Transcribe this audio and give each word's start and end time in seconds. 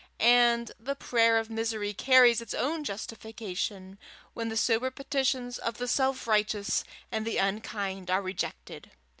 And 0.23 0.71
the 0.79 0.95
prayer 0.95 1.37
of 1.37 1.51
misery 1.51 1.93
carries 1.93 2.41
its 2.41 2.55
own 2.55 2.83
justification, 2.83 3.99
when 4.33 4.49
the 4.49 4.57
sober 4.57 4.89
petitions 4.89 5.59
of 5.59 5.77
the 5.77 5.87
self 5.87 6.25
righteous 6.25 6.83
and 7.11 7.23
the 7.23 7.37
unkind 7.37 8.09
are 8.09 8.23
rejected. 8.23 8.89